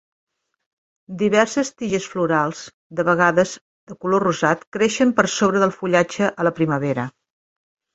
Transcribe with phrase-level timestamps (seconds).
[1.19, 2.63] Diverses tiges florals,
[3.01, 3.55] de vegades
[3.93, 7.13] de color rosat, creixen per sobre del fullatge a la primavera.